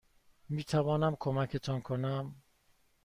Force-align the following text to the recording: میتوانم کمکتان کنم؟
میتوانم 0.49 1.15
کمکتان 1.19 1.81
کنم؟ 1.81 2.35